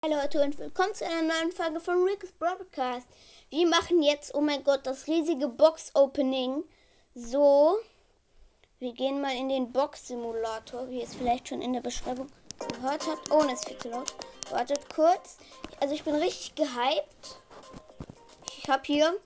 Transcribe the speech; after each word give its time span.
Hallo 0.00 0.14
Leute 0.14 0.40
und 0.40 0.56
willkommen 0.60 0.94
zu 0.94 1.04
einer 1.04 1.22
neuen 1.22 1.50
Folge 1.50 1.80
von 1.80 2.04
Rick's 2.04 2.30
Broadcast. 2.30 3.08
Wir 3.50 3.66
machen 3.66 4.00
jetzt, 4.00 4.32
oh 4.32 4.40
mein 4.40 4.62
Gott, 4.62 4.86
das 4.86 5.08
riesige 5.08 5.48
Box-Opening. 5.48 6.62
So, 7.16 7.76
wir 8.78 8.92
gehen 8.92 9.20
mal 9.20 9.34
in 9.34 9.48
den 9.48 9.72
Box-Simulator, 9.72 10.88
wie 10.88 10.98
ihr 10.98 11.02
es 11.02 11.16
vielleicht 11.16 11.48
schon 11.48 11.60
in 11.60 11.72
der 11.72 11.80
Beschreibung 11.80 12.28
gehört 12.70 13.08
habt. 13.08 13.28
Oh, 13.32 13.42
es 13.46 13.54
ist 13.54 13.68
viel 13.68 13.78
zu 13.78 13.88
laut. 13.88 14.14
Wartet 14.50 14.88
kurz. 14.94 15.36
Also 15.80 15.96
ich 15.96 16.04
bin 16.04 16.14
richtig 16.14 16.54
gehypt. 16.54 17.40
Ich 18.56 18.70
habe 18.70 18.82
hier, 18.84 19.16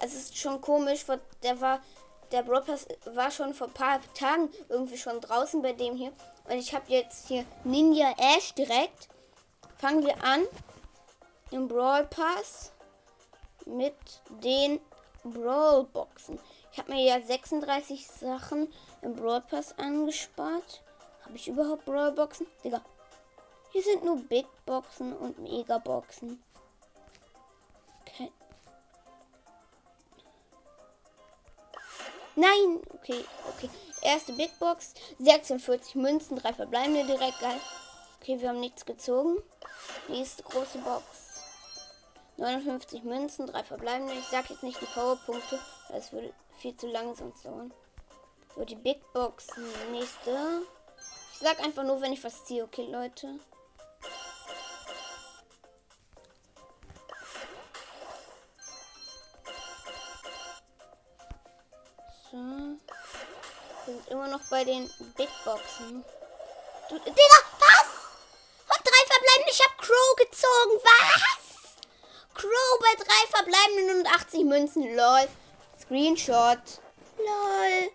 es 0.00 0.14
ist 0.14 0.38
schon 0.38 0.62
komisch, 0.62 1.04
der 1.42 1.60
war, 1.60 1.82
der 2.32 2.44
Broadcast 2.44 2.88
war 3.04 3.30
schon 3.30 3.52
vor 3.52 3.66
ein 3.66 3.74
paar 3.74 4.00
Tagen 4.14 4.48
irgendwie 4.70 4.96
schon 4.96 5.20
draußen 5.20 5.60
bei 5.60 5.74
dem 5.74 5.96
hier. 5.96 6.14
Und 6.48 6.56
ich 6.56 6.72
habe 6.72 6.86
jetzt 6.88 7.28
hier 7.28 7.44
Ninja 7.64 8.14
Ash 8.16 8.54
direkt 8.54 9.08
fangen 9.78 10.04
wir 10.04 10.22
an 10.22 10.44
im 11.50 11.68
Brawl 11.68 12.04
Pass 12.04 12.72
mit 13.64 13.94
den 14.42 14.80
Brawl 15.24 15.84
Boxen. 15.84 16.38
Ich 16.72 16.78
habe 16.78 16.92
mir 16.92 17.04
ja 17.04 17.20
36 17.20 18.06
Sachen 18.06 18.72
im 19.02 19.14
Brawl 19.14 19.40
Pass 19.42 19.76
angespart. 19.78 20.82
Habe 21.24 21.36
ich 21.36 21.48
überhaupt 21.48 21.84
Brawl 21.84 22.12
Boxen? 22.12 22.46
Digga. 22.64 22.82
Hier 23.70 23.82
sind 23.82 24.04
nur 24.04 24.16
Big 24.16 24.46
Boxen 24.66 25.12
und 25.16 25.38
Mega 25.38 25.78
Boxen. 25.78 26.42
Okay. 28.00 28.32
Nein, 32.34 32.80
okay, 32.94 33.24
okay. 33.48 33.70
Erste 34.00 34.32
Big 34.32 34.58
Box, 34.58 34.94
46 35.18 35.96
Münzen, 35.96 36.38
drei 36.38 36.52
verbleibende 36.52 37.04
direkt 37.04 37.40
geil. 37.40 37.60
Okay, 38.20 38.40
wir 38.40 38.48
haben 38.48 38.60
nichts 38.60 38.84
gezogen. 38.84 39.38
Nächste 40.08 40.42
große 40.42 40.78
Box. 40.78 41.04
59 42.38 43.02
Münzen, 43.02 43.46
drei 43.46 43.62
verbleibende. 43.62 44.14
Ich 44.14 44.26
sag 44.26 44.48
jetzt 44.48 44.62
nicht 44.62 44.80
die 44.80 44.86
Powerpunkte, 44.86 45.58
das 45.90 46.12
würde 46.12 46.32
viel 46.58 46.74
zu 46.76 46.86
lange 46.86 47.14
sonst 47.14 47.44
dauern. 47.44 47.72
So, 48.54 48.64
die 48.64 48.76
Big 48.76 49.00
Box. 49.12 49.48
Nächste. 49.90 50.62
Ich 51.32 51.38
sag 51.40 51.60
einfach 51.60 51.84
nur, 51.84 52.00
wenn 52.00 52.12
ich 52.12 52.24
was 52.24 52.44
ziehe, 52.44 52.64
okay, 52.64 52.86
Leute. 52.90 53.38
So. 62.30 62.36
Wir 62.36 63.94
sind 63.94 64.08
immer 64.08 64.28
noch 64.28 64.40
bei 64.48 64.64
den 64.64 64.90
Big 65.16 65.28
Boxen. 65.44 66.04
Du, 66.88 66.98
Digga, 66.98 67.57
gezogen. 70.48 70.80
Was? 70.84 71.76
Crow 72.34 72.78
bei 72.80 73.04
drei 73.04 73.26
verbleibenden 73.30 74.00
und 74.00 74.06
80 74.06 74.44
Münzen. 74.44 74.96
Lol. 74.96 75.28
Screenshot. 75.80 76.80
Lol. 77.18 77.90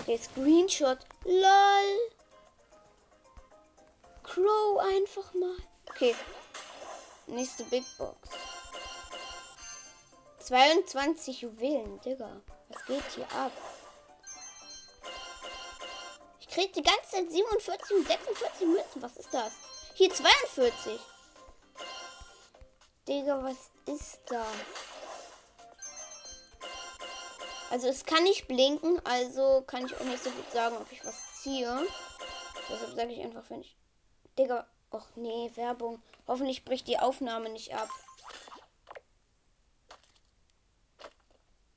Okay, 0.00 0.18
Screenshot. 0.18 0.98
Lol. 1.24 2.10
Crow 4.22 4.78
einfach 4.78 5.32
mal. 5.34 5.56
Okay. 5.90 6.14
Nächste 7.26 7.64
Big 7.64 7.84
Box. 7.98 8.28
22 10.40 11.42
Juwelen, 11.42 12.00
Digga. 12.00 12.42
Was 12.68 12.84
geht 12.86 13.04
hier 13.14 13.30
ab? 13.32 13.52
Kriegt 16.52 16.76
die 16.76 16.82
ganze 16.82 17.10
Zeit 17.10 17.30
47 17.30 17.96
und 17.96 18.06
46 18.06 18.66
Münzen. 18.66 19.02
Was 19.02 19.16
ist 19.16 19.32
das? 19.32 19.52
Hier 19.94 20.10
42. 20.10 21.00
Digga, 23.08 23.42
was 23.42 23.70
ist 23.86 24.20
das? 24.26 24.46
Also 27.70 27.88
es 27.88 28.04
kann 28.04 28.22
nicht 28.24 28.48
blinken, 28.48 29.00
also 29.04 29.62
kann 29.66 29.86
ich 29.86 29.96
auch 29.96 30.04
nicht 30.04 30.22
so 30.22 30.30
gut 30.30 30.50
sagen, 30.52 30.76
ob 30.76 30.92
ich 30.92 31.04
was 31.04 31.40
ziehe. 31.42 31.86
Deshalb 32.68 32.94
sage 32.94 33.12
ich 33.12 33.20
einfach, 33.20 33.44
wenn 33.48 33.62
ich... 33.62 33.76
Digga, 34.38 34.66
ach 34.90 35.06
nee, 35.16 35.50
Werbung. 35.54 36.02
Hoffentlich 36.26 36.64
bricht 36.64 36.86
die 36.86 36.98
Aufnahme 36.98 37.48
nicht 37.48 37.74
ab. 37.74 37.88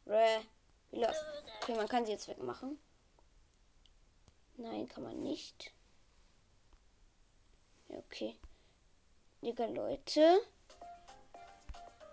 Wie 0.05 1.00
los? 1.00 1.16
Okay, 1.61 1.75
man 1.75 1.88
kann 1.88 2.05
sie 2.05 2.11
jetzt 2.11 2.27
wegmachen. 2.27 2.77
Nein, 4.57 4.88
kann 4.88 5.03
man 5.03 5.21
nicht. 5.21 5.71
okay. 7.89 8.35
Digga, 9.41 9.66
Leute. 9.66 10.41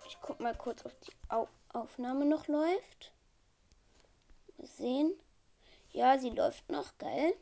Ich 0.06 0.19
guck 0.20 0.41
mal 0.41 0.54
kurz, 0.54 0.84
ob 0.84 1.00
die 1.00 1.12
Au 1.28 1.48
Aufnahme 1.72 2.26
noch 2.26 2.48
läuft. 2.48 3.12
Mal 4.58 4.66
sehen. 4.66 5.19
Ja, 5.92 6.19
sie 6.19 6.31
läuft 6.31 6.69
noch. 6.70 6.98
Geil. 6.98 7.34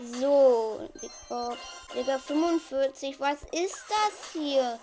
So, 0.00 0.88
Big 1.00 1.10
Box. 1.28 1.58
Digga, 1.94 2.18
45. 2.18 3.20
Was 3.20 3.42
ist 3.52 3.84
das 3.88 4.32
hier? 4.32 4.78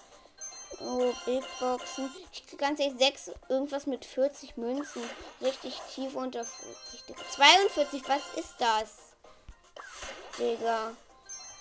Oh, 0.80 1.12
Big 1.26 1.44
Boxen. 1.60 2.12
Ich 2.32 2.46
krieg 2.46 2.60
ganz 2.60 2.80
ehrlich 2.80 3.00
6, 3.00 3.32
irgendwas 3.50 3.88
mit 3.88 4.06
40 4.06 4.58
Münzen. 4.58 5.02
Richtig 5.42 5.80
tief 5.94 6.16
unter 6.16 6.46
40. 6.46 7.16
42, 7.32 8.08
was 8.08 8.22
ist 8.36 8.56
das? 8.60 8.90
Digga. 10.38 10.92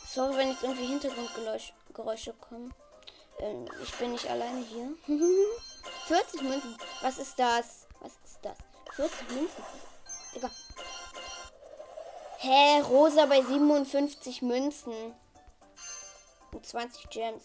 Sorry, 0.06 0.36
wenn 0.36 0.50
jetzt 0.50 0.62
irgendwie 0.62 0.86
Hintergrundgeräusche 0.86 2.34
kommen. 2.34 2.74
Ähm, 3.38 3.68
ich 3.82 3.94
bin 3.94 4.12
nicht 4.12 4.28
alleine 4.28 4.64
hier. 4.64 4.94
40 6.06 6.42
Münzen. 6.42 6.76
Was 7.02 7.18
ist 7.18 7.38
das? 7.38 7.86
Was 8.00 8.12
ist 8.24 8.38
das? 8.42 8.56
40 8.94 9.30
Münzen. 9.30 9.64
Digga. 10.34 10.50
Hä? 12.38 12.80
Rosa 12.82 13.26
bei 13.26 13.42
57 13.42 14.42
Münzen. 14.42 15.14
Und 16.52 16.66
20 16.66 17.10
Gems. 17.10 17.44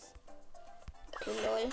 Okay, 1.22 1.36
lol. 1.46 1.70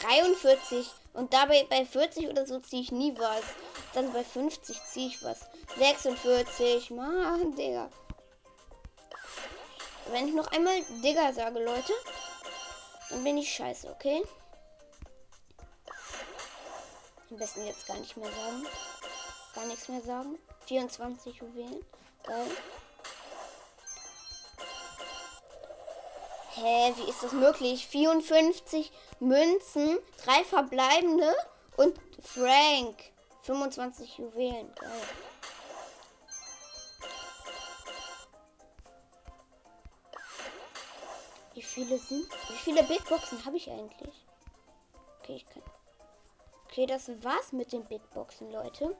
43. 0.00 0.86
Und 1.14 1.32
dabei 1.32 1.66
bei 1.68 1.84
40 1.84 2.28
oder 2.28 2.46
so 2.46 2.60
ziehe 2.60 2.82
ich 2.82 2.92
nie 2.92 3.18
was. 3.18 3.42
Dann 3.94 4.12
bei 4.12 4.22
50 4.22 4.80
ziehe 4.84 5.08
ich 5.08 5.22
was. 5.22 5.40
46. 5.78 6.90
Mann, 6.90 7.56
Digga. 7.56 7.90
Wenn 10.10 10.28
ich 10.28 10.34
noch 10.34 10.46
einmal 10.52 10.80
Digga 11.02 11.32
sage, 11.32 11.62
Leute, 11.62 11.92
dann 13.10 13.24
bin 13.24 13.38
ich 13.38 13.52
scheiße, 13.52 13.90
okay? 13.90 14.22
Am 17.30 17.36
besten 17.36 17.66
jetzt 17.66 17.86
gar 17.86 17.96
nicht 17.98 18.16
mehr 18.16 18.30
sagen. 18.30 18.66
Gar 19.54 19.66
nichts 19.66 19.88
mehr 19.88 20.02
sagen. 20.02 20.38
24 20.66 21.36
Juwelen. 21.36 21.84
Geil. 22.24 22.46
Hä, 26.60 26.92
wie 26.96 27.08
ist 27.08 27.22
das 27.22 27.32
möglich? 27.32 27.86
54 27.86 28.90
Münzen, 29.20 29.98
drei 30.24 30.42
verbleibende 30.42 31.32
und 31.76 31.96
Frank. 32.20 32.98
25 33.42 34.18
Juwelen. 34.18 34.74
Geil. 34.74 34.90
Wie 41.54 41.62
viele 41.62 41.98
sind? 41.98 42.26
Wie 42.48 42.56
viele 42.56 42.82
Big 42.82 43.08
Boxen 43.08 43.44
habe 43.44 43.56
ich 43.56 43.70
eigentlich? 43.70 44.26
Okay, 45.20 45.36
ich 45.36 45.48
kann. 45.48 45.62
Okay, 46.66 46.86
das 46.86 47.08
war's 47.22 47.52
mit 47.52 47.72
den 47.72 47.84
Big 47.84 48.02
Boxen, 48.10 48.50
Leute. 48.50 48.96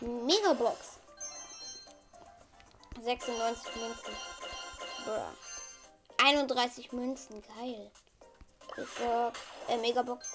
Megabox. 0.00 0.98
96 3.00 3.76
Münzen. 3.76 4.16
Bruh. 5.04 5.49
31 6.24 6.92
Münzen, 6.92 7.42
geil. 7.56 7.90
Box, 8.76 9.38
äh, 9.68 9.76
Megabox. 9.78 10.32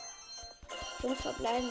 5 1.01 1.19
verbleiben. 1.19 1.69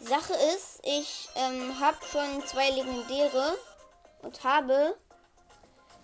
Sache 0.00 0.32
ist, 0.54 0.80
ich 0.82 1.28
ähm, 1.34 1.78
habe 1.78 1.98
schon 2.10 2.42
zwei 2.46 2.70
legendäre 2.70 3.58
und 4.22 4.42
habe 4.42 4.96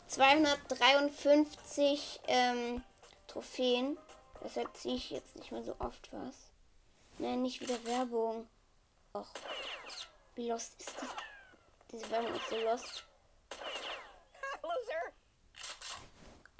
253 0.08 2.20
ähm, 2.26 2.84
Trophäen. 3.26 3.96
Deshalb 4.44 4.76
ziehe 4.76 4.96
ich 4.96 5.08
jetzt 5.10 5.34
nicht 5.36 5.50
mehr 5.50 5.64
so 5.64 5.74
oft 5.78 6.12
was. 6.12 6.34
Nein, 7.18 7.40
nicht 7.42 7.60
wieder 7.60 7.82
Werbung. 7.84 8.46
Och, 9.14 9.26
wie 10.34 10.50
lost 10.50 10.74
ist 10.78 10.94
das? 11.00 11.08
Diese 11.90 12.10
Werbung 12.10 12.34
ist 12.34 12.50
so 12.50 12.56
lost. 12.56 13.04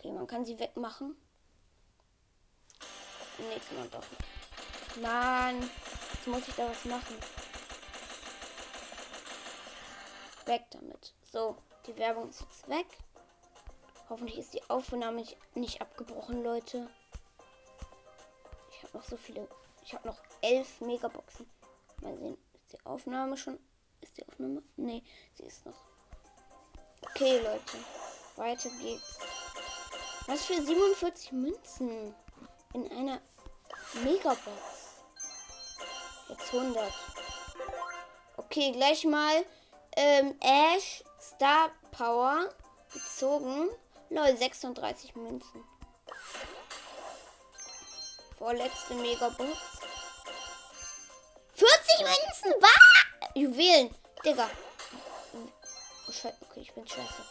Okay, 0.07 0.15
man 0.15 0.29
kann 0.29 0.45
sie 0.45 0.57
wegmachen. 0.61 1.17
Nee, 3.39 3.61
kann 3.69 3.79
man 3.79 3.91
doch 3.91 4.05
nicht. 4.09 5.03
Mann. 5.03 5.71
Jetzt 6.13 6.27
muss 6.29 6.47
ich 6.47 6.55
da 6.55 6.71
was 6.71 6.85
machen. 6.85 7.17
Weg 10.45 10.63
damit. 10.71 11.13
So, 11.33 11.57
die 11.89 11.97
Werbung 11.97 12.29
ist 12.29 12.41
jetzt 12.41 12.69
weg. 12.69 12.87
Hoffentlich 14.09 14.39
ist 14.39 14.55
die 14.55 14.63
Aufnahme 14.71 15.25
nicht 15.57 15.81
abgebrochen, 15.81 16.45
Leute. 16.45 16.89
Ich 18.71 18.85
habe 18.85 18.99
noch 18.99 19.05
so 19.05 19.17
viele. 19.17 19.49
Ich 19.83 19.93
habe 19.93 20.07
noch 20.07 20.21
elf 20.41 20.81
Megaboxen. 20.83 21.51
Mal 22.01 22.17
sehen, 22.17 22.39
ist 22.55 22.73
die 22.73 22.87
Aufnahme 22.87 23.37
schon. 23.37 23.59
Ist 24.03 24.17
die 24.17 24.29
Aufnahme? 24.29 24.63
Nee, 24.77 25.03
sie 25.35 25.47
ist 25.47 25.67
noch. 25.67 25.75
Okay, 27.03 27.39
Leute. 27.41 27.79
Weiter 28.37 28.71
geht's. 28.81 29.19
Was 30.27 30.45
für 30.45 30.61
47 30.61 31.33
Münzen 31.33 32.15
in 32.75 32.91
einer 32.91 33.21
Megabox. 34.03 34.41
Jetzt 36.29 36.53
100. 36.53 36.93
Okay, 38.37 38.73
gleich 38.73 39.05
mal 39.05 39.45
ähm, 39.97 40.35
Ash 40.41 41.05
Star 41.21 41.71
Power 41.93 42.51
gezogen. 42.93 43.69
Lol, 44.11 44.37
36 44.37 45.15
Münzen. 45.15 45.65
Vorletzte 48.37 48.95
Megabox. 48.95 49.59
40 51.55 52.01
Münzen! 52.01 52.61
Was? 52.61 53.31
Juwelen. 53.35 53.95
Digga. 54.25 54.51
Oh. 55.33 55.49
Okay, 56.09 56.61
ich 56.61 56.73
bin 56.73 56.87
scheiße. 56.87 57.23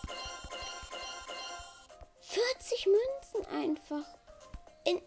40 2.36 2.88
Münzen 2.88 3.46
einfach. 3.50 4.06
In. 4.84 5.02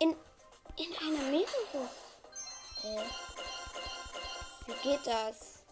In. 0.00 0.16
In 0.76 0.96
einer 0.96 1.30
Megabox. 1.30 1.94
Hä? 2.82 2.98
Wie 4.66 4.74
geht 4.82 5.06
das? 5.06 5.62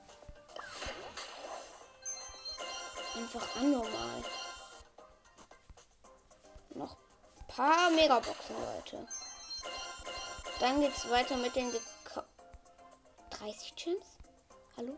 Einfach 3.16 3.56
anormal. 3.56 4.22
Noch 6.70 6.92
ein 6.92 7.46
paar 7.48 7.90
Megaboxen, 7.90 8.54
Leute. 8.60 9.08
Dann 10.60 10.80
geht's 10.80 11.10
weiter 11.10 11.36
mit 11.36 11.56
den 11.56 11.74
30 13.30 13.74
Gems. 13.74 14.04
Hallo? 14.76 14.96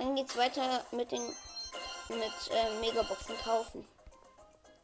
Dann 0.00 0.16
geht's 0.16 0.34
weiter 0.34 0.82
mit 0.92 1.12
den 1.12 1.20
mit 2.08 2.50
äh, 2.50 2.80
Megaboxen 2.80 3.36
kaufen. 3.44 3.86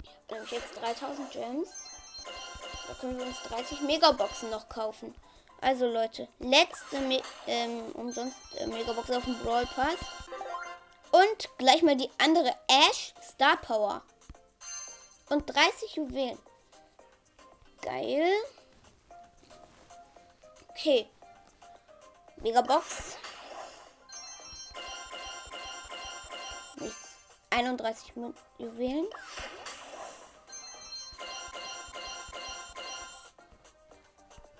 Ich 0.02 0.10
habe 0.10 0.34
nämlich 0.34 0.50
jetzt 0.50 0.76
3000 0.78 1.30
Gems. 1.30 1.70
Da 2.86 2.94
können 3.00 3.18
wir 3.18 3.24
uns 3.24 3.42
30 3.44 3.80
Megaboxen 3.80 4.50
noch 4.50 4.68
kaufen. 4.68 5.14
Also 5.62 5.86
Leute, 5.86 6.28
letzte 6.38 7.00
Me 7.00 7.22
ähm, 7.46 7.92
umsonst 7.94 8.36
äh, 8.58 8.66
Megabox 8.66 9.10
auf 9.10 9.24
dem 9.24 9.38
Brawl 9.38 9.64
Pass. 9.64 9.96
Und 11.12 11.48
gleich 11.56 11.82
mal 11.82 11.96
die 11.96 12.10
andere 12.18 12.54
Ash 12.68 13.14
Star 13.22 13.56
Power. 13.56 14.02
Und 15.30 15.46
30 15.46 15.96
Juwelen. 15.96 16.38
Geil. 17.80 18.34
Okay. 20.68 21.08
Megabox. 22.36 23.16
31 27.56 28.12
Juwelen. 28.58 29.06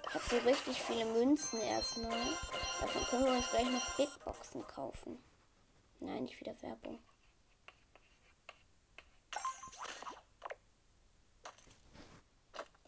Ich 0.08 0.14
habe 0.14 0.24
so 0.30 0.38
richtig 0.38 0.80
viele 0.80 1.04
Münzen 1.04 1.60
erstmal. 1.60 2.18
Davon 2.80 3.04
können 3.04 3.24
wir 3.26 3.32
uns 3.32 3.50
gleich 3.50 3.68
noch 3.68 3.96
Big 3.98 4.08
Boxen 4.24 4.66
kaufen. 4.66 5.22
Nein, 6.00 6.24
nicht 6.24 6.40
wieder 6.40 6.54
Werbung. 6.62 6.98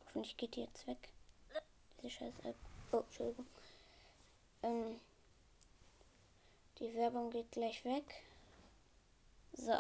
Hoffentlich 0.07 0.39
geht 0.39 0.57
die 0.57 0.63
jetzt 0.63 0.87
weg. 0.87 1.11
Diese 1.99 2.13
scheiß 2.13 2.39
App. 2.45 2.57
Oh, 2.93 3.01
Entschuldigung. 3.01 3.47
Ähm, 4.63 5.01
die 6.79 6.95
Werbung 6.95 7.31
geht 7.31 7.53
gleich 7.53 7.85
weg. 7.85 8.23
So, 9.53 9.75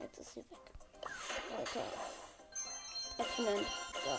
jetzt 0.00 0.18
ist 0.18 0.34
sie 0.34 0.40
weg. 0.40 0.58
Leute, 1.56 1.82
öffnen. 3.18 3.66
So. 3.92 4.18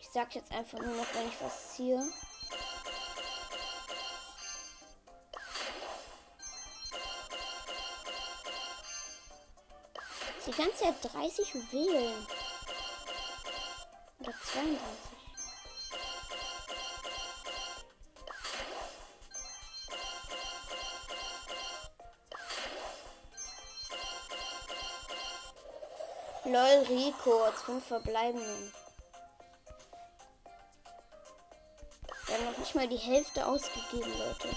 Ich 0.00 0.08
sag 0.12 0.34
jetzt 0.34 0.52
einfach 0.52 0.78
nur 0.78 0.94
noch, 0.94 1.14
wenn 1.14 1.28
ich 1.28 1.40
was 1.40 1.74
ziehe. 1.74 2.06
Die 10.46 10.50
ganze 10.50 10.84
Zeit 10.84 10.94
30 11.12 11.54
Juwelen. 11.54 12.26
Oder 14.20 14.32
32. 14.52 15.03
Lol, 26.64 26.86
Rico 26.88 27.52
fünf 27.66 27.86
verbleibenden. 27.86 28.72
Wir 32.26 32.34
haben 32.36 32.44
noch 32.46 32.58
nicht 32.58 32.74
mal 32.74 32.88
die 32.88 32.96
Hälfte 32.96 33.46
ausgegeben, 33.46 34.10
Leute. 34.18 34.48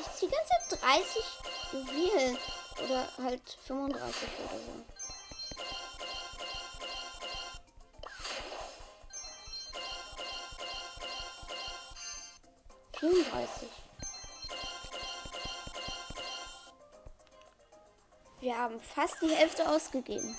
Ich 0.00 0.20
die 0.20 0.28
ganze 0.28 0.52
Zeit 0.70 0.82
30 0.82 1.24
Juwelen. 1.72 2.38
Oder 2.84 3.08
halt 3.22 3.58
35 3.66 4.28
oder 4.38 4.58
so. 4.58 4.97
34. 13.08 13.68
Wir 18.40 18.56
haben 18.56 18.80
fast 18.80 19.16
die 19.22 19.34
Hälfte 19.34 19.68
ausgegeben. 19.68 20.36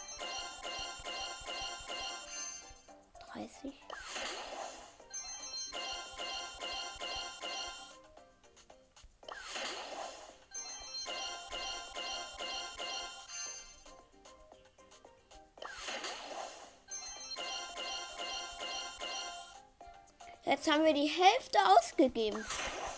Jetzt 20.50 20.68
haben 20.68 20.84
wir 20.84 20.96
die 20.96 21.06
Hälfte 21.06 21.60
ausgegeben. 21.78 22.44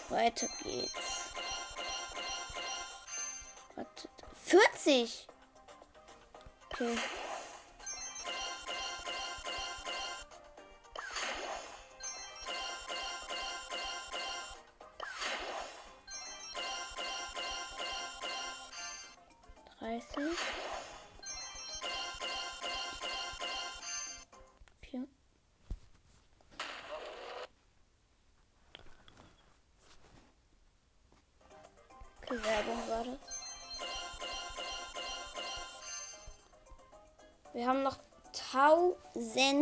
Weiter 0.08 0.48
geht's. 0.64 1.34
Wartet. 3.76 4.10
40. 4.46 5.28
Okay. 6.72 6.98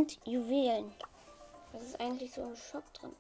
1000 0.10 0.25
Juwelen. 0.25 0.94
Was 1.72 1.84
ist 1.84 2.00
eigentlich 2.00 2.34
so 2.34 2.42
im 2.42 2.56
Shop 2.56 2.84
drin? 2.94 3.16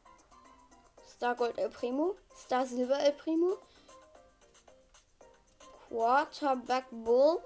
Star 1.07 1.35
Gold 1.35 1.57
El 1.57 1.69
Primo, 1.69 2.15
Star 2.35 2.65
Silver 2.65 2.99
El 2.99 3.11
Primo, 3.13 3.57
Quarterback 5.89 6.85
Bull, 6.91 7.39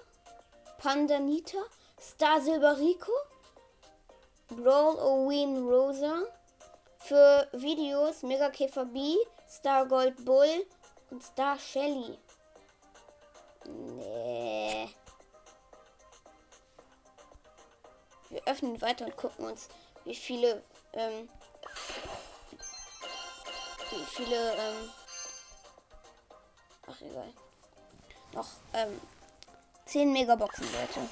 Pandanita, 0.78 1.58
Star 2.00 2.40
Silver 2.42 2.78
Rico, 2.78 3.12
Brawl 4.50 4.98
Oween 5.00 5.68
Rosa, 5.68 6.24
für 7.00 7.48
Videos 7.52 8.24
Mega 8.24 8.50
Käfer 8.50 8.86
B, 8.86 9.16
Star 9.50 9.86
Gold 9.86 10.24
Bull 10.24 10.66
und 11.10 11.22
Star 11.24 11.58
Shelly. 11.60 12.18
Nee. 13.66 14.63
Wir 18.34 18.42
öffnen 18.48 18.82
weiter 18.82 19.06
und 19.06 19.16
gucken 19.16 19.46
uns, 19.46 19.70
wie 20.06 20.16
viele, 20.16 20.64
ähm, 20.94 21.30
wie 23.92 24.06
viele, 24.06 24.56
ähm, 24.56 24.90
ach 26.88 27.00
egal. 27.02 27.32
Noch, 28.34 28.48
ähm, 28.74 29.00
10 29.86 30.12
Megaboxen, 30.12 30.66
Leute. 30.74 31.08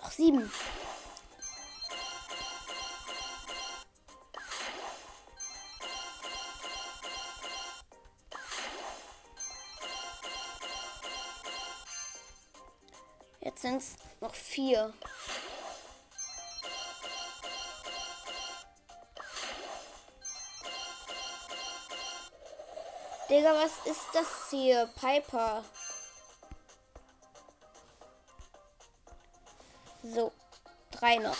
Noch 0.00 0.10
sieben. 0.12 0.52
Es 13.80 13.96
noch 14.20 14.34
vier. 14.34 14.92
Digga, 23.30 23.54
was 23.54 23.86
ist 23.86 24.06
das 24.12 24.50
hier? 24.50 24.86
Piper. 25.00 25.64
So, 30.02 30.32
drei 30.90 31.16
noch. 31.16 31.36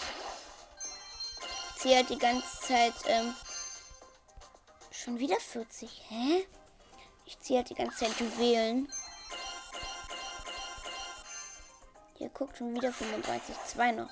Ziehe 1.76 1.97
halt 1.97 2.09
die 2.09 2.18
ganze 2.18 2.61
Zeit, 2.61 2.94
ähm, 3.04 3.35
schon 4.90 5.18
wieder 5.18 5.38
40. 5.38 6.04
Hä? 6.09 6.47
Ich 7.26 7.38
ziehe 7.40 7.59
halt 7.59 7.68
die 7.68 7.75
ganze 7.75 7.99
Zeit 7.99 8.18
Juwelen. 8.18 8.90
Hier 12.40 12.47
guckt 12.47 12.56
schon 12.56 12.75
wieder 12.75 12.90
35. 12.90 13.54
Zwei 13.66 13.92
noch. 13.92 14.09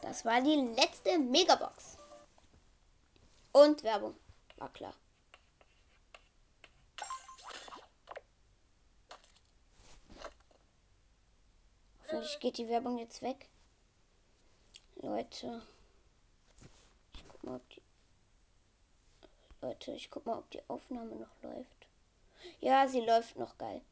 Das 0.00 0.24
war 0.24 0.40
die 0.40 0.56
letzte 0.74 1.18
Megabox. 1.18 1.98
Und 3.52 3.82
Werbung. 3.82 4.16
War 4.56 4.72
klar. 4.72 4.94
Hoffentlich 12.04 12.40
geht 12.40 12.56
die 12.56 12.68
Werbung 12.70 12.96
jetzt 12.96 13.20
weg. 13.20 13.50
Leute. 14.96 15.60
Ich 17.14 17.24
guck 17.28 17.44
mal, 17.44 17.56
ob 17.56 17.68
die. 17.68 17.79
Leute, 19.62 19.92
ich 19.92 20.10
guck 20.10 20.26
mal, 20.26 20.38
ob 20.38 20.50
die 20.50 20.62
Aufnahme 20.68 21.16
noch 21.16 21.42
läuft. 21.42 21.86
Ja, 22.60 22.88
sie 22.88 23.00
läuft 23.00 23.36
noch 23.36 23.58
geil. 23.58 23.82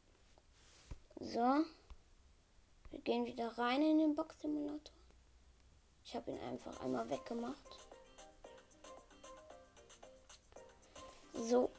So. 1.19 1.63
Wir 2.91 2.99
gehen 3.01 3.25
wieder 3.25 3.55
rein 3.57 3.83
in 3.83 3.99
den 3.99 4.15
Box-Simulator. 4.15 4.93
Ich 6.03 6.15
habe 6.15 6.31
ihn 6.31 6.39
einfach 6.39 6.79
einmal 6.79 7.07
weggemacht. 7.09 7.77
So, 11.33 11.69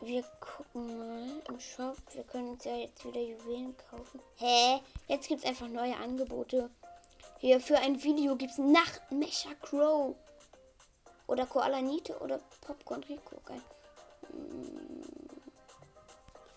wir 0.00 0.22
gucken 0.38 0.98
mal 0.98 1.42
im 1.48 1.60
Shop. 1.60 1.96
Wir 2.12 2.22
können 2.22 2.50
uns 2.50 2.64
ja 2.64 2.76
jetzt 2.76 3.04
wieder 3.04 3.20
Juwelen 3.20 3.76
kaufen. 3.90 4.20
Hä? 4.36 4.80
Jetzt 5.08 5.26
gibt 5.26 5.42
es 5.42 5.48
einfach 5.48 5.66
neue 5.66 5.96
Angebote. 5.96 6.70
Hier 7.40 7.60
für 7.60 7.78
ein 7.78 8.00
Video 8.02 8.36
gibt 8.36 8.52
es 8.52 8.58
nach 8.58 9.10
Mecha 9.10 9.54
Crow. 9.60 10.14
Oder 11.30 11.46
Koala 11.46 11.80
Nite 11.80 12.18
oder 12.18 12.40
Popcorn 12.60 13.04
Rico. 13.04 13.36
Geil. 13.46 13.62
Hm. 14.32 15.04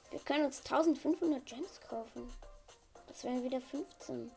Wir 0.10 0.20
können 0.22 0.46
uns 0.46 0.62
1500 0.62 1.46
Gems 1.46 1.80
kaufen. 1.88 2.34
Das 3.06 3.24
wären 3.24 3.44
wieder 3.44 3.62
15. 3.62 4.32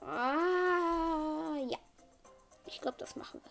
Ah, 0.00 1.56
ja. 1.68 1.78
Ich 2.66 2.80
glaube, 2.80 2.98
das 2.98 3.16
machen 3.16 3.42
wir. 3.42 3.50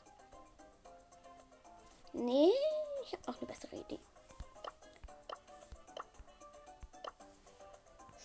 Nee, 2.21 2.53
ich 3.09 3.17
habe 3.17 3.31
noch 3.31 3.41
eine 3.41 3.47
bessere 3.47 3.75
Idee. 3.75 3.99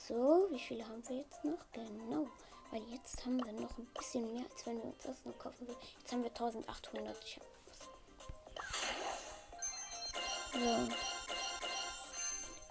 So, 0.06 0.46
wie 0.50 0.60
viele 0.60 0.86
haben 0.86 1.02
wir 1.08 1.16
jetzt 1.16 1.42
noch? 1.42 1.58
Genau. 1.72 2.28
Weil 2.70 2.82
jetzt 2.90 3.24
haben 3.24 3.42
wir 3.42 3.52
noch 3.52 3.78
ein 3.78 3.86
bisschen 3.94 4.30
mehr, 4.34 4.44
als 4.50 4.66
wenn 4.66 4.76
wir 4.76 4.84
uns 4.84 5.02
das 5.02 5.24
noch 5.24 5.38
kaufen 5.38 5.66
würden. 5.66 5.80
Jetzt 5.98 6.12
haben 6.12 6.22
wir 6.22 6.30
1800. 6.30 7.24
Ich 7.24 7.36
hab 7.36 7.44
so. 10.52 10.92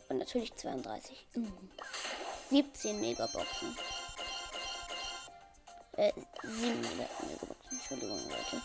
Und 0.10 0.17
natürlich 0.20 0.53
32. 0.55 1.25
Mhm. 1.34 1.72
17 2.51 3.01
Megaboxen. 3.01 3.75
Äh, 5.93 6.13
7 6.43 6.82
Megaboxen. 6.82 7.72
Entschuldigung, 7.72 8.20
Leute. 8.29 8.62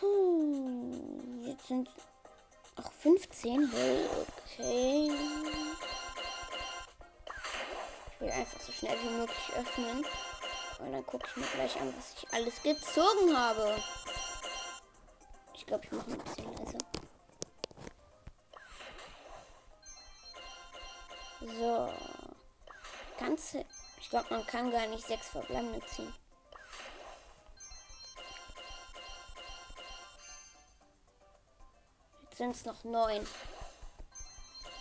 Puh, 0.00 0.59
sind 1.70 1.88
auch 2.74 2.92
15. 2.94 3.72
Okay. 4.42 5.12
Ich 8.12 8.20
will 8.20 8.30
einfach 8.30 8.60
so 8.60 8.72
schnell 8.72 8.98
wie 9.00 9.10
möglich 9.10 9.52
öffnen. 9.56 10.04
Und 10.80 10.92
dann 10.92 11.06
gucke 11.06 11.28
ich 11.28 11.36
mir 11.36 11.46
gleich 11.46 11.80
an, 11.80 11.94
was 11.96 12.14
ich 12.14 12.34
alles 12.34 12.60
gezogen 12.62 13.36
habe. 13.36 13.80
Ich 15.54 15.64
glaube, 15.64 15.84
ich 15.84 15.92
mache 15.92 16.10
ein 16.10 16.18
bisschen 16.18 16.56
leiser. 16.56 16.78
So. 21.40 21.92
Ganze. 23.16 23.64
Ich 24.00 24.10
glaube, 24.10 24.26
man 24.30 24.44
kann 24.46 24.72
gar 24.72 24.88
nicht 24.88 25.06
sechs 25.06 25.28
verbleibende 25.28 25.86
ziehen. 25.86 26.12
Sind 32.40 32.56
es 32.56 32.64
noch 32.64 32.84
neun. 32.84 33.26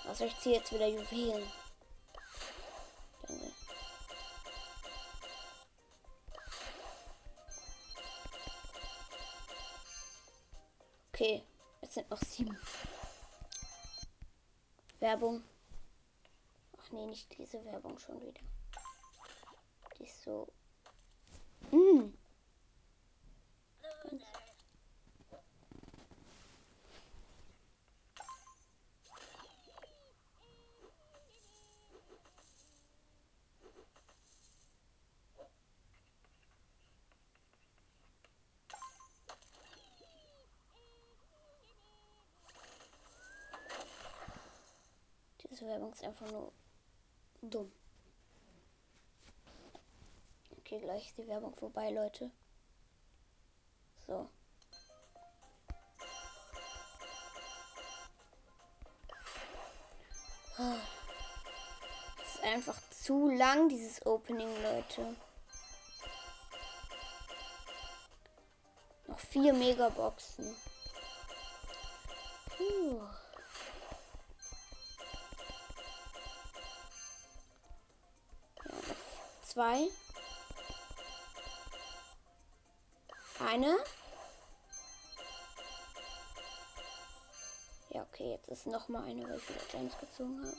Also 0.07 0.23
ich 0.23 0.39
ziehe 0.39 0.55
jetzt 0.55 0.71
wieder 0.71 0.87
Juwelen. 0.87 1.45
Okay, 11.11 11.43
jetzt 11.81 11.95
sind 11.95 12.09
noch 12.09 12.21
sieben. 12.21 12.57
Werbung. 14.99 15.43
Ach 16.77 16.91
nee, 16.91 17.07
nicht 17.07 17.37
diese 17.37 17.65
Werbung 17.65 17.99
schon 17.99 18.21
wieder. 18.21 18.39
Die 19.97 20.03
ist 20.05 20.23
so. 20.23 20.47
Mm. 21.71 22.13
Ganz 45.48 45.48
Diese 45.59 45.71
Werbung 45.71 45.91
ist 45.91 46.03
einfach 46.05 46.31
nur 46.31 46.53
dumm. 47.41 47.69
Okay, 50.59 50.79
gleich 50.79 51.07
ist 51.07 51.17
die 51.17 51.27
Werbung 51.27 51.53
vorbei, 51.53 51.89
Leute. 51.89 52.31
So. 54.07 54.29
Das 62.17 62.35
ist 62.35 62.43
einfach 62.43 62.79
zu 62.89 63.29
lang, 63.29 63.67
dieses 63.67 64.05
Opening, 64.05 64.49
Leute. 64.63 65.15
vier 69.17 69.53
Megaboxen. 69.53 70.55
Puh. 72.55 73.01
Zwei. 79.59 79.89
Eine. 83.45 83.77
Ja, 87.89 88.03
okay, 88.03 88.31
jetzt 88.31 88.47
ist 88.47 88.67
noch 88.67 88.87
mal 88.87 89.03
eine, 89.03 89.27
weil 89.27 89.35
ich 89.37 89.49
wieder 89.49 89.59
James 89.73 89.97
gezogen 89.97 90.45
habe. 90.45 90.55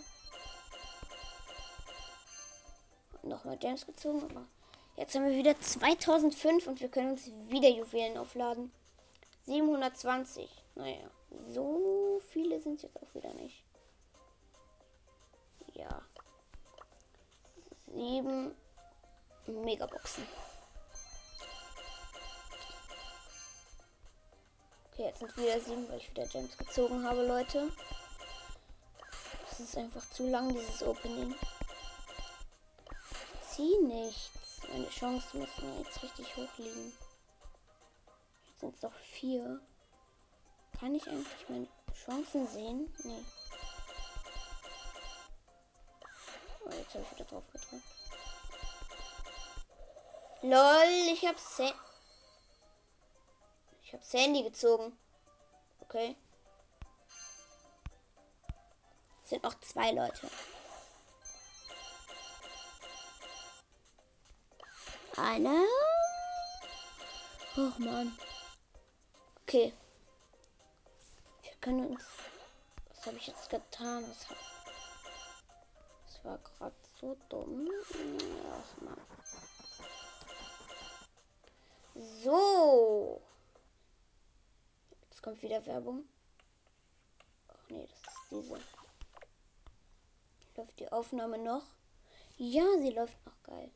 Nochmal 3.23 3.59
James 3.63 3.87
gezogen, 3.87 4.23
aber 4.25 4.47
jetzt 4.97 5.15
haben 5.15 5.27
wir 5.27 5.37
wieder 5.37 5.59
2005 5.59 6.67
und 6.67 6.81
wir 6.83 6.91
können 6.91 7.13
uns 7.13 7.31
wieder 7.49 7.71
Juwelen 7.71 8.19
aufladen. 8.19 8.71
720. 9.47 10.51
Naja, 10.75 11.11
so 11.53 12.21
viele 12.29 12.61
sind 12.61 12.83
jetzt 12.83 13.03
auch 13.03 13.15
wieder 13.15 13.33
nicht. 13.33 13.65
Ja. 15.73 16.03
Sieben 17.87 18.55
Megaboxen. 19.51 20.27
Okay, 24.93 25.05
jetzt 25.05 25.21
sind 25.21 25.37
wieder 25.37 25.61
sieben, 25.61 25.89
weil 25.89 25.99
ich 25.99 26.11
wieder 26.11 26.27
Gems 26.27 26.59
gezogen 26.59 27.05
habe, 27.07 27.27
Leute. 27.27 27.71
Das 29.49 29.61
ist 29.61 29.77
einfach 29.77 30.09
zu 30.11 30.29
lang, 30.29 30.55
dieses 30.55 30.83
Opening. 30.83 31.35
Ich 33.41 33.49
zieh 33.49 33.79
nichts. 33.83 34.61
Meine 34.69 34.89
Chancen 34.89 35.41
müssen 35.41 35.79
jetzt 35.79 36.03
richtig 36.03 36.37
hoch 36.37 36.59
liegen. 36.59 36.93
Jetzt 38.49 38.61
sind 38.61 38.77
es 38.77 38.83
noch 38.83 38.95
vier. 38.95 39.61
Kann 40.79 40.95
ich 40.95 41.07
eigentlich 41.09 41.49
meine 41.49 41.69
Chancen 41.95 42.47
sehen? 42.47 42.95
Nee. 43.05 43.25
Oh, 46.65 46.71
jetzt 46.71 46.95
habe 46.95 47.05
ich 47.05 47.19
wieder 47.19 47.25
drauf 47.25 47.45
gedrückt. 47.53 48.00
LOL, 50.43 51.13
ich 51.13 51.27
hab's. 51.27 51.59
Ich 53.83 53.93
habe 53.93 54.03
Sandy 54.03 54.43
gezogen. 54.43 54.97
Okay. 55.81 56.17
Es 59.23 59.31
sind 59.31 59.43
noch 59.43 59.61
zwei 59.61 59.93
Leute. 59.93 60.31
Einer. 65.17 65.65
Och 67.57 67.79
man. 67.79 68.17
Okay. 69.43 69.75
Wir 71.43 71.53
können 71.61 71.87
uns. 71.89 72.05
Was 72.89 73.07
habe 73.07 73.17
ich 73.19 73.27
jetzt 73.27 73.51
getan? 73.51 74.09
Was 74.09 74.31
hab... 74.31 74.37
Das 76.07 76.25
war 76.25 76.39
gerade 76.39 76.77
so 76.99 77.17
dumm. 77.29 77.69
Ach 77.93 78.83
man. 78.83 78.97
So. 82.01 83.21
Jetzt 85.03 85.23
kommt 85.23 85.43
wieder 85.43 85.65
Werbung. 85.67 86.05
Ach 87.49 87.69
nee, 87.69 87.87
das 87.87 88.15
ist 88.15 88.31
diese. 88.31 88.59
Läuft 90.57 90.81
die 90.81 90.91
Aufnahme 90.91 91.37
noch? 91.37 91.65
Ja, 92.39 92.65
sie 92.79 92.91
läuft 92.91 93.19
noch 93.27 93.43
geil. 93.43 93.71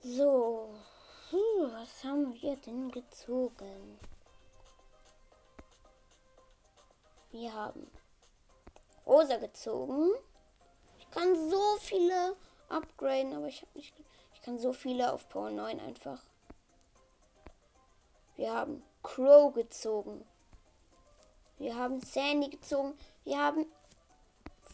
So, 0.00 0.74
was 1.30 2.02
haben 2.02 2.34
wir 2.40 2.56
denn 2.56 2.90
gezogen? 2.90 4.00
Wir 7.38 7.54
haben 7.54 7.88
rosa 9.06 9.36
gezogen. 9.36 10.10
Ich 10.98 11.08
kann 11.12 11.48
so 11.48 11.76
viele 11.78 12.34
upgraden, 12.68 13.32
aber 13.32 13.46
ich 13.46 13.62
habe 13.62 13.70
nicht. 13.74 13.94
Ich 14.34 14.42
kann 14.42 14.58
so 14.58 14.72
viele 14.72 15.12
auf 15.12 15.28
Power 15.28 15.52
9 15.52 15.78
einfach. 15.78 16.20
Wir 18.34 18.52
haben 18.52 18.82
Crow 19.04 19.54
gezogen. 19.54 20.26
Wir 21.58 21.76
haben 21.76 22.00
Sandy 22.00 22.50
gezogen. 22.50 22.98
Wir 23.22 23.38
haben 23.38 23.66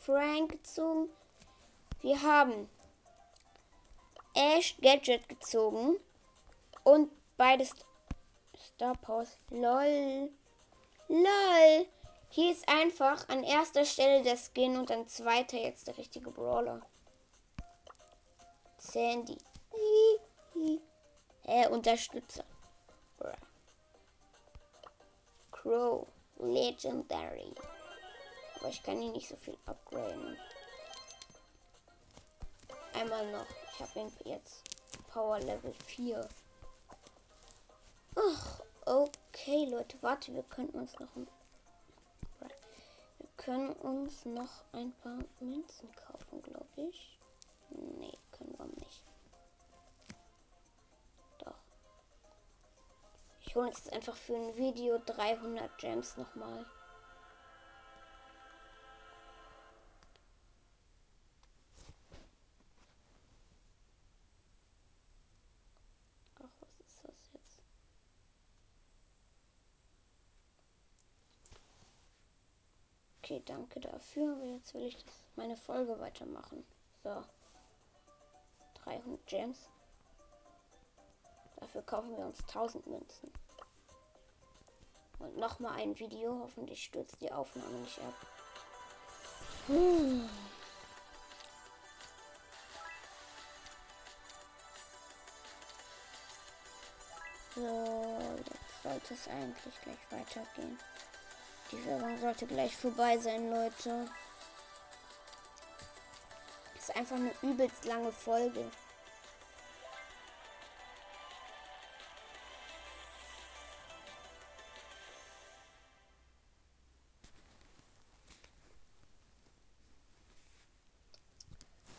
Frank 0.00 0.52
gezogen. 0.52 1.10
Wir 2.00 2.22
haben 2.22 2.70
Ash 4.32 4.74
Gadget 4.80 5.28
gezogen. 5.28 5.98
Und 6.82 7.10
beides 7.36 7.74
Star 8.56 8.96
Powers. 8.96 9.36
LOL. 9.50 10.30
LOL. 11.08 11.86
Hier 12.34 12.50
ist 12.50 12.68
einfach 12.68 13.28
an 13.28 13.44
erster 13.44 13.84
Stelle 13.84 14.24
der 14.24 14.36
Skin 14.36 14.76
und 14.76 14.90
an 14.90 15.06
zweiter 15.06 15.56
jetzt 15.56 15.86
der 15.86 15.96
richtige 15.96 16.32
Brawler. 16.32 16.80
Sandy. 18.76 19.38
Hä, 21.44 21.66
Unterstützer. 21.68 22.42
Crow. 25.52 26.08
Legendary. 26.38 27.54
Aber 28.58 28.68
ich 28.68 28.82
kann 28.82 29.00
ihn 29.00 29.12
nicht 29.12 29.28
so 29.28 29.36
viel 29.36 29.56
upgraden. 29.66 30.36
Einmal 32.94 33.30
noch. 33.30 33.46
Ich 33.72 33.80
habe 33.80 34.00
ihn 34.00 34.12
jetzt 34.24 34.64
Power 35.12 35.38
Level 35.38 35.72
4. 35.86 36.28
Ach, 38.16 38.60
okay, 38.86 39.66
Leute. 39.66 39.96
Warte, 40.00 40.34
wir 40.34 40.42
könnten 40.42 40.80
uns 40.80 40.98
noch 40.98 41.14
ein 41.14 41.28
können 43.44 43.72
uns 43.74 44.24
noch 44.24 44.64
ein 44.72 44.92
paar 45.02 45.18
Münzen 45.40 45.88
kaufen, 45.96 46.40
glaube 46.42 46.66
ich. 46.76 47.18
Nee, 47.68 48.16
können 48.32 48.56
wir 48.56 48.66
nicht. 48.66 49.02
Doch. 51.38 51.58
Ich 53.42 53.54
hole 53.54 53.66
jetzt 53.68 53.92
einfach 53.92 54.16
für 54.16 54.34
ein 54.34 54.56
Video 54.56 54.98
300 54.98 55.76
Gems 55.78 56.16
nochmal. 56.16 56.64
Okay, 73.24 73.42
danke 73.46 73.80
dafür. 73.80 74.36
Jetzt 74.44 74.74
will 74.74 74.82
ich 74.82 74.98
meine 75.34 75.56
Folge 75.56 75.98
weitermachen. 75.98 76.62
So. 77.02 77.24
300 78.84 79.26
Gems. 79.26 79.70
Dafür 81.56 81.80
kaufen 81.80 82.14
wir 82.18 82.26
uns 82.26 82.40
1000 82.40 82.86
Münzen. 82.86 83.32
Und 85.20 85.38
nochmal 85.38 85.80
ein 85.80 85.98
Video. 85.98 86.38
Hoffentlich 86.42 86.84
stürzt 86.84 87.18
die 87.22 87.32
Aufnahme 87.32 87.78
nicht 87.78 87.98
ab. 88.00 88.14
Hm. 89.68 90.28
So, 97.54 98.34
jetzt 98.36 98.82
sollte 98.82 99.14
es 99.14 99.28
eigentlich 99.28 99.80
gleich 99.80 100.10
weitergehen. 100.10 100.78
Die 101.74 101.84
Werbung 101.86 102.16
sollte 102.18 102.46
gleich 102.46 102.76
vorbei 102.76 103.18
sein, 103.18 103.50
Leute. 103.50 104.08
Das 106.74 106.88
ist 106.88 106.96
einfach 106.96 107.16
eine 107.16 107.32
übelst 107.42 107.84
lange 107.84 108.12
Folge. 108.12 108.70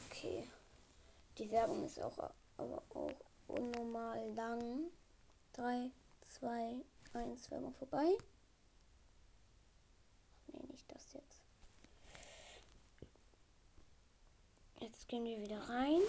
Okay. 0.09 0.47
Die 1.37 1.51
Werbung 1.51 1.83
ist 1.85 2.01
auch 2.01 2.17
aber 2.55 2.81
auch 2.93 3.11
unnormal 3.47 4.31
lang. 4.35 4.89
3, 5.51 5.91
2, 6.39 6.75
1, 7.13 7.51
Werbung 7.51 7.73
vorbei 7.73 8.17
Gehen 15.15 15.23
wir 15.23 15.39
wieder 15.39 15.69
rein. 15.69 16.01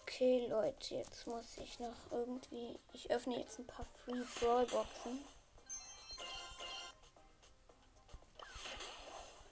Okay, 0.00 0.48
Leute, 0.48 0.96
jetzt 0.96 1.24
muss 1.28 1.56
ich 1.58 1.78
noch 1.78 1.94
irgendwie. 2.10 2.80
Ich 2.92 3.08
öffne 3.12 3.38
jetzt 3.38 3.60
ein 3.60 3.66
paar 3.68 3.86
Free 4.04 4.24
Brawl 4.40 4.66
Boxen. 4.66 5.24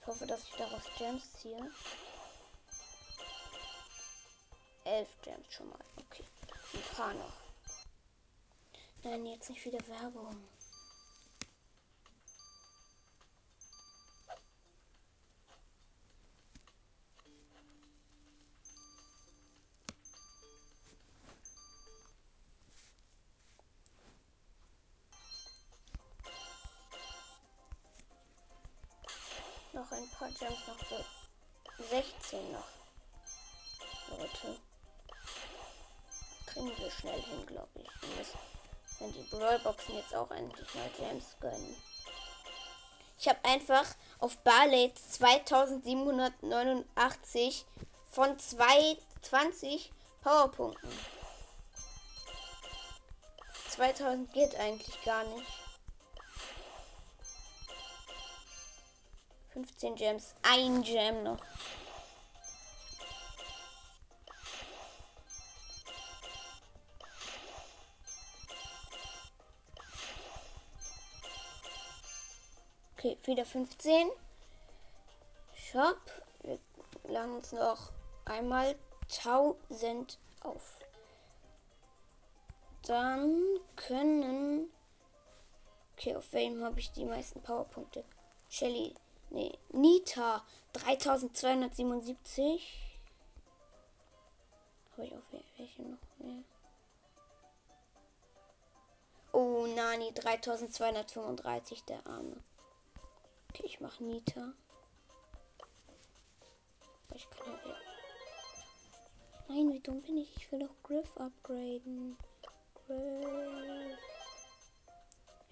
Ich 0.01 0.07
hoffe, 0.09 0.27
dass 0.27 0.43
ich 0.43 0.55
daraus 0.57 0.83
Gems 0.99 1.33
ziehe. 1.35 1.71
Elf 4.83 5.09
Gems 5.23 5.47
schon 5.53 5.69
mal. 5.69 5.79
Okay. 5.97 6.25
Paar 6.97 7.15
noch. 7.15 7.33
Nein, 9.03 9.27
jetzt 9.27 9.51
nicht 9.51 9.65
wieder 9.65 9.81
Werbung. 9.89 10.37
Brawlboxen 39.91 39.97
jetzt 39.97 40.15
auch 40.15 40.31
endlich 40.31 40.73
mal 40.75 40.89
Gems 40.97 41.37
gönnen. 41.41 41.77
Ich 43.19 43.29
habe 43.29 43.45
einfach 43.45 43.85
auf 44.19 44.39
Barley 44.39 44.95
2789 44.95 47.67
von 48.11 48.39
220 48.39 49.93
Powerpunkten. 50.23 50.91
2000 53.69 54.33
geht 54.33 54.57
eigentlich 54.57 55.05
gar 55.05 55.25
nicht. 55.25 55.47
15 59.53 59.97
Gems. 59.97 60.35
Ein 60.43 60.81
Gem 60.83 61.25
noch. 61.25 61.37
Wieder 73.31 73.47
15. 73.47 74.11
Shop. 75.55 76.01
Wir 76.43 76.59
laden 77.05 77.37
uns 77.37 77.53
noch 77.53 77.93
einmal 78.25 78.75
1000 79.03 80.19
auf. 80.43 80.81
Dann 82.83 83.41
können. 83.77 84.71
Okay, 85.97 86.17
auf 86.17 86.33
welchem 86.33 86.65
habe 86.65 86.81
ich 86.81 86.91
die 86.93 87.05
meisten 87.05 87.43
Powerpunkte? 87.43 88.05
Shelly 88.49 88.95
Nee, 89.31 89.59
Nita 89.73 90.45
3277. 90.73 92.97
Habe 94.93 95.07
ich 95.07 95.15
auch 95.15 95.23
welche 95.57 95.83
noch 95.83 95.99
mehr? 96.19 96.43
Oh, 99.33 99.67
Nani 99.67 100.13
3235, 100.13 101.85
der 101.85 102.05
Arme. 102.05 102.43
Okay, 103.51 103.67
ich 103.67 103.81
mache 103.81 104.05
Nita. 104.05 104.53
Ich 107.13 107.29
kann 107.31 107.53
ja. 107.67 107.75
Nein, 109.49 109.73
wie 109.73 109.81
dumm 109.81 110.01
bin 110.03 110.19
ich? 110.19 110.37
Ich 110.37 110.53
will 110.53 110.61
doch 110.61 110.83
Griff 110.85 111.17
upgraden. 111.17 112.17
Griff. 112.87 113.99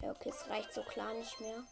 Ja, 0.01 0.13
okay, 0.13 0.29
es 0.29 0.49
reicht 0.49 0.73
so 0.73 0.83
klar 0.85 1.13
nicht 1.15 1.41
mehr. 1.41 1.65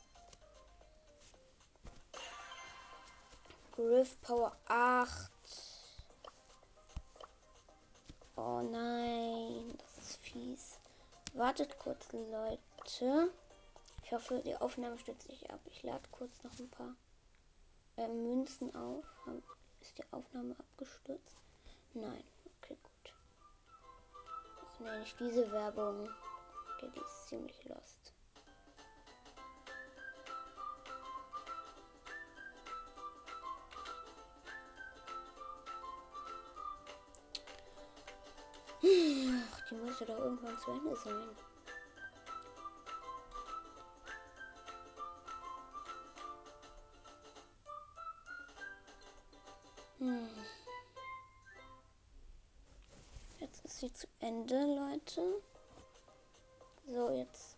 Griff 3.70 4.20
Power 4.20 4.56
8. 4.66 5.30
Oh 8.34 8.62
nein, 8.62 9.78
das 9.78 10.04
ist 10.04 10.16
fies. 10.16 10.78
Wartet 11.34 11.78
kurz, 11.78 12.12
Leute. 12.12 13.30
Ich 14.06 14.12
hoffe, 14.12 14.40
die 14.44 14.54
Aufnahme 14.54 14.96
stützt 15.00 15.26
sich 15.26 15.50
ab. 15.50 15.58
Ich 15.68 15.82
lade 15.82 16.08
kurz 16.12 16.44
noch 16.44 16.56
ein 16.60 16.70
paar 16.70 16.94
äh, 17.96 18.06
Münzen 18.06 18.72
auf. 18.76 19.04
Ist 19.80 19.98
die 19.98 20.04
Aufnahme 20.12 20.54
abgestürzt? 20.56 21.34
Nein. 21.92 22.22
Okay, 22.62 22.78
gut. 22.80 23.14
Ach 24.62 24.78
nee, 24.78 24.98
nicht 25.00 25.18
diese 25.18 25.50
Werbung. 25.50 26.08
Okay, 26.76 26.88
die 26.94 27.00
ist 27.00 27.28
ziemlich 27.28 27.64
lost. 27.64 28.12
Ach, 38.78 39.68
die 39.68 39.74
müsste 39.74 40.06
doch 40.06 40.18
irgendwann 40.18 40.56
zu 40.60 40.70
Ende 40.70 40.94
sein. 40.94 41.55
Leute. 55.06 55.42
So, 56.86 57.10
jetzt 57.10 57.56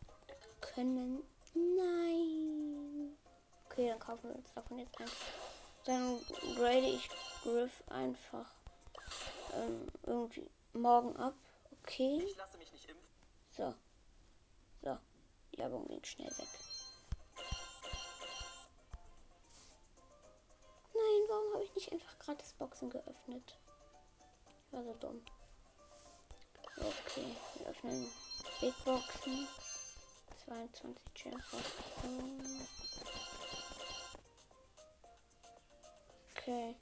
können. 0.60 1.22
Nein. 1.54 3.16
Okay, 3.66 3.88
dann 3.88 3.98
kaufen 3.98 4.28
wir 4.28 4.36
uns 4.36 4.52
davon 4.54 4.78
jetzt 4.78 4.98
ein. 5.00 5.08
Dann 5.84 6.20
grade 6.56 6.86
ich 6.86 7.08
Griff 7.42 7.82
einfach 7.88 8.50
ähm, 9.54 9.86
irgendwie 10.04 10.50
morgen 10.72 11.16
ab. 11.16 11.34
Okay. 11.82 12.22
Ich 12.22 12.36
lasse 12.36 12.58
mich 12.58 12.70
nicht 12.72 12.88
impfen. 12.88 13.08
So. 13.50 13.74
So. 14.82 14.98
Die 15.52 15.58
Werbung 15.58 15.86
ging 15.88 16.04
schnell 16.04 16.28
weg. 16.28 16.48
Nein, 20.94 21.28
warum 21.28 21.54
habe 21.54 21.64
ich 21.64 21.74
nicht 21.74 21.92
einfach 21.92 22.18
gratis 22.18 22.52
Boxen 22.54 22.90
geöffnet? 22.90 23.58
Ich 24.66 24.72
war 24.72 24.84
so 24.84 24.94
dumm. 24.94 25.22
Okay, 26.80 27.36
wir 27.54 27.66
öffnen 27.66 28.10
Big 28.60 28.84
Boxen. 28.84 29.48
22 30.44 31.02
Gems 31.14 31.44
Okay. 36.32 36.76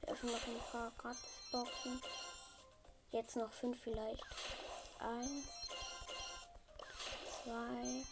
Wir 0.00 0.12
öffnen 0.12 0.32
noch 0.32 0.46
ein 0.46 0.60
paar 0.72 0.92
gratis 0.98 1.48
Boxen. 1.52 2.02
Jetzt 3.12 3.36
noch 3.36 3.52
fünf 3.52 3.80
vielleicht. 3.80 4.22
Eins, 4.98 5.46
zwei, 7.44 8.04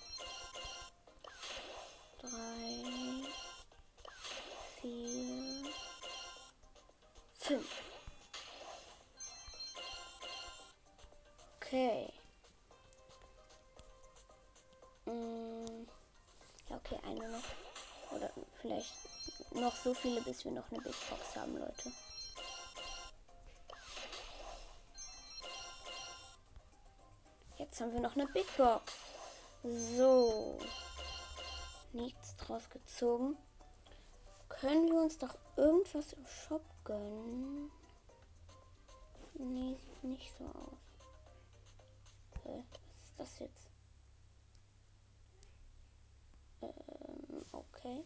drei, 2.20 3.28
vier, 4.81 5.72
fünf. 7.38 7.97
Okay. 11.68 12.11
Mm, 15.04 15.87
ja, 16.70 16.76
okay, 16.76 16.98
eine 17.04 17.28
noch. 17.28 17.44
Oder 18.11 18.31
vielleicht 18.62 18.94
noch 19.52 19.76
so 19.76 19.92
viele, 19.92 20.22
bis 20.22 20.46
wir 20.46 20.52
noch 20.52 20.70
eine 20.70 20.81
Big 20.81 20.94
Box 21.11 21.37
haben, 21.37 21.59
Leute. 21.59 21.92
Jetzt 27.59 27.78
haben 27.83 27.92
wir 27.92 28.00
noch 28.00 28.16
eine 28.16 28.28
Big 28.28 28.46
Box. 28.57 28.94
So. 29.62 30.59
Nichts 31.92 32.35
draus 32.37 32.70
gezogen. 32.70 33.37
Können 34.48 34.87
wir 34.90 35.02
uns 35.02 35.18
doch 35.18 35.37
irgendwas 35.57 36.14
im 36.14 36.26
Shop 36.26 36.64
gönnen? 36.85 37.70
Nee, 39.35 39.76
sieht 39.76 40.04
nicht 40.04 40.33
so 40.38 40.44
aus. 40.46 40.88
Äh, 42.48 42.62
was 42.88 43.04
ist 43.04 43.20
das 43.20 43.38
jetzt? 43.40 43.70
Ähm, 46.62 47.44
okay. 47.52 48.04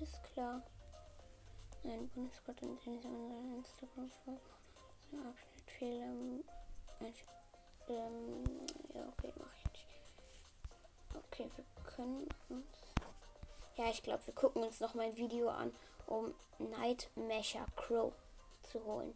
Ist 0.00 0.22
klar. 0.22 0.62
Nein, 1.82 2.08
Bundesgott 2.14 2.62
und 2.62 2.78
Instagram-Folge. 2.86 4.40
Abschnitt 5.12 5.70
Fehler. 5.78 6.12
Ähm, 7.88 8.44
ja, 8.94 9.08
okay, 9.08 9.32
mache 9.38 9.50
ich 9.56 9.72
nicht. 9.72 9.86
Okay, 11.14 11.50
wir 11.56 11.64
können 11.84 12.28
uns. 12.48 12.66
Ja, 13.76 13.90
ich 13.90 14.02
glaube, 14.02 14.26
wir 14.26 14.34
gucken 14.34 14.62
uns 14.62 14.80
noch 14.80 14.94
mal 14.94 15.06
ein 15.06 15.16
Video 15.16 15.48
an, 15.48 15.72
um 16.06 16.34
Nightmare 16.58 17.66
Crow 17.76 18.12
zu 18.62 18.84
holen. 18.84 19.14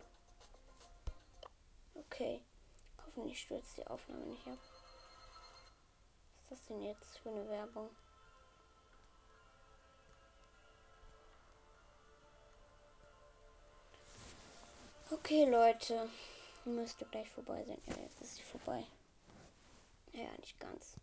Okay. 1.94 2.42
Hoffentlich 3.18 3.40
stürzt 3.40 3.76
die 3.76 3.86
Aufnahme 3.88 4.26
nicht 4.26 4.46
ab. 4.46 4.58
Was 6.36 6.42
ist 6.44 6.50
das 6.52 6.66
denn 6.68 6.82
jetzt 6.82 7.18
für 7.18 7.30
eine 7.30 7.48
Werbung? 7.48 7.90
Okay, 15.10 15.46
Leute. 15.46 16.08
Müsste 16.64 17.06
gleich 17.06 17.28
vorbei 17.28 17.64
sein. 17.64 17.82
Ja, 17.88 17.96
jetzt 18.04 18.20
ist 18.20 18.36
sie 18.36 18.42
vorbei. 18.44 18.86
Naja, 20.12 20.30
nicht 20.38 20.60
ganz. 20.60 20.94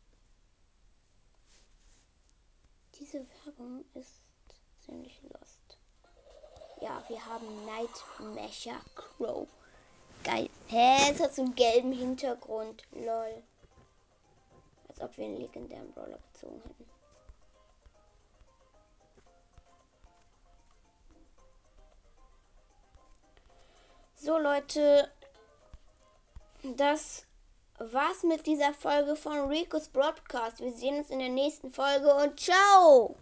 Diese 2.97 3.27
Werbung 3.43 3.83
ist 3.93 4.21
ziemlich 4.85 5.21
lost. 5.23 5.77
Ja, 6.79 7.03
wir 7.09 7.25
haben 7.25 7.65
Nightmare 7.65 8.81
Crow. 8.95 9.49
Geil. 10.25 10.49
Hä, 10.69 11.11
es 11.11 11.19
hat 11.19 11.35
so 11.35 11.43
einen 11.43 11.53
gelben 11.53 11.91
Hintergrund. 11.91 12.81
Lol. 12.91 13.43
Als 14.89 14.99
ob 14.99 15.15
wir 15.17 15.25
einen 15.25 15.37
legendären 15.37 15.91
Brawler 15.91 16.17
gezogen 16.33 16.61
hätten. 16.63 16.89
So 24.15 24.39
Leute, 24.39 25.11
das 26.63 27.27
war's 27.77 28.23
mit 28.23 28.47
dieser 28.47 28.73
Folge 28.73 29.15
von 29.15 29.47
Rico's 29.47 29.89
Broadcast. 29.89 30.59
Wir 30.59 30.73
sehen 30.73 30.97
uns 30.97 31.11
in 31.11 31.19
der 31.19 31.29
nächsten 31.29 31.69
Folge 31.69 32.11
und 32.15 32.39
ciao! 32.39 33.15